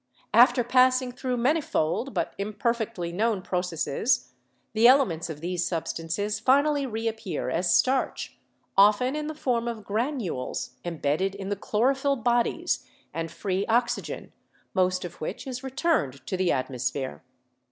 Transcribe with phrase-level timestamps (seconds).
[0.33, 4.31] After passing through manifold but imperfectly known processes,
[4.73, 8.35] the elements of these substances finally reappear as starch,
[8.75, 12.83] often in the form of granules embedded in the chlorophyll bodies
[13.13, 14.33] and free oxygen,
[14.73, 17.21] most of which is returned to the atmosphere.